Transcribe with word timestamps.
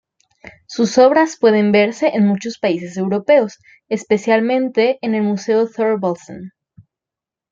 Sus 0.65 0.97
obras 0.97 1.37
pueden 1.39 1.71
verse 1.71 2.07
en 2.15 2.25
muchos 2.25 2.57
países 2.57 2.97
europeos, 2.97 3.59
especialmente 3.87 4.97
en 5.03 5.13
el 5.13 5.21
Museo 5.21 5.67
Thorvaldsen. 5.69 6.53